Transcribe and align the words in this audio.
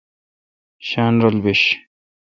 شاین 0.87 1.13
رل 1.23 1.37
بیش۔ 1.43 1.61